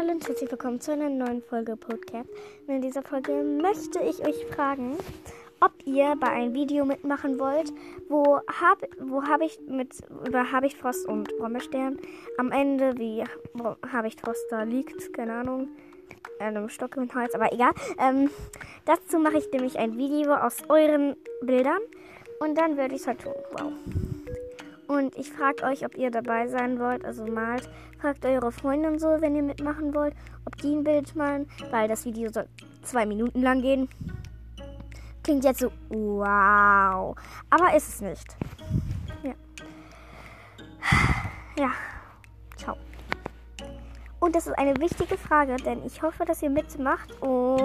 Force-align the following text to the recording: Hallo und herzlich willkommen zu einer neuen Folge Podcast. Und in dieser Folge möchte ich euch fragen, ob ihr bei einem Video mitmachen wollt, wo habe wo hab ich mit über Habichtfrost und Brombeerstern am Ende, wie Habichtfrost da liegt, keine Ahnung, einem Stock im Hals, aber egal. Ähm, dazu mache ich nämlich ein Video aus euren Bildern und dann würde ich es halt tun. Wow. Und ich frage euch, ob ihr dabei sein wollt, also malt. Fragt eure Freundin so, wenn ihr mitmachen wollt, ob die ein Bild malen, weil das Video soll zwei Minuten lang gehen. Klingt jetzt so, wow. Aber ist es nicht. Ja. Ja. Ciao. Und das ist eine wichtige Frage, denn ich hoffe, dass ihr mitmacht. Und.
Hallo 0.00 0.12
und 0.12 0.26
herzlich 0.26 0.50
willkommen 0.50 0.80
zu 0.80 0.92
einer 0.92 1.10
neuen 1.10 1.42
Folge 1.42 1.76
Podcast. 1.76 2.30
Und 2.66 2.74
in 2.74 2.80
dieser 2.80 3.02
Folge 3.02 3.42
möchte 3.42 3.98
ich 3.98 4.26
euch 4.26 4.46
fragen, 4.46 4.96
ob 5.60 5.72
ihr 5.84 6.16
bei 6.18 6.28
einem 6.28 6.54
Video 6.54 6.86
mitmachen 6.86 7.38
wollt, 7.38 7.70
wo 8.08 8.38
habe 8.48 8.88
wo 8.98 9.22
hab 9.22 9.42
ich 9.42 9.60
mit 9.68 9.92
über 10.26 10.50
Habichtfrost 10.50 11.06
und 11.06 11.36
Brombeerstern 11.36 11.98
am 12.38 12.50
Ende, 12.50 12.96
wie 12.96 13.24
Habichtfrost 13.92 14.46
da 14.48 14.62
liegt, 14.62 15.12
keine 15.12 15.34
Ahnung, 15.34 15.68
einem 16.38 16.70
Stock 16.70 16.96
im 16.96 17.14
Hals, 17.14 17.34
aber 17.34 17.52
egal. 17.52 17.72
Ähm, 17.98 18.30
dazu 18.86 19.18
mache 19.18 19.36
ich 19.36 19.52
nämlich 19.52 19.78
ein 19.78 19.98
Video 19.98 20.34
aus 20.34 20.62
euren 20.70 21.14
Bildern 21.42 21.80
und 22.38 22.56
dann 22.56 22.78
würde 22.78 22.94
ich 22.94 23.02
es 23.02 23.06
halt 23.06 23.20
tun. 23.20 23.34
Wow. 23.52 23.72
Und 24.90 25.16
ich 25.16 25.30
frage 25.30 25.62
euch, 25.62 25.86
ob 25.86 25.94
ihr 25.94 26.10
dabei 26.10 26.48
sein 26.48 26.80
wollt, 26.80 27.04
also 27.04 27.24
malt. 27.24 27.70
Fragt 28.00 28.26
eure 28.26 28.50
Freundin 28.50 28.98
so, 28.98 29.06
wenn 29.20 29.36
ihr 29.36 29.42
mitmachen 29.44 29.94
wollt, 29.94 30.16
ob 30.44 30.56
die 30.56 30.74
ein 30.74 30.82
Bild 30.82 31.14
malen, 31.14 31.48
weil 31.70 31.86
das 31.86 32.04
Video 32.04 32.28
soll 32.32 32.48
zwei 32.82 33.06
Minuten 33.06 33.40
lang 33.40 33.62
gehen. 33.62 33.88
Klingt 35.22 35.44
jetzt 35.44 35.60
so, 35.60 35.70
wow. 35.90 37.14
Aber 37.50 37.76
ist 37.76 37.88
es 37.88 38.00
nicht. 38.00 38.36
Ja. 39.22 39.34
Ja. 41.56 41.70
Ciao. 42.56 42.76
Und 44.18 44.34
das 44.34 44.48
ist 44.48 44.58
eine 44.58 44.76
wichtige 44.80 45.16
Frage, 45.16 45.54
denn 45.54 45.86
ich 45.86 46.02
hoffe, 46.02 46.24
dass 46.24 46.42
ihr 46.42 46.50
mitmacht. 46.50 47.12
Und. 47.22 47.60